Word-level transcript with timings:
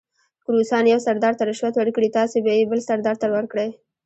که 0.43 0.49
روسان 0.55 0.85
یو 0.91 0.99
سردار 1.07 1.33
ته 1.39 1.43
رشوت 1.49 1.73
ورکړي 1.77 2.09
تاسې 2.17 2.37
به 2.45 2.51
یې 2.57 2.69
بل 2.71 2.79
سردار 2.89 3.15
ته 3.21 3.27
ورکړئ. 3.35 3.69